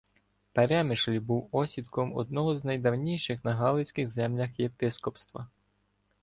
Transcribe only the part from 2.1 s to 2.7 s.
одного з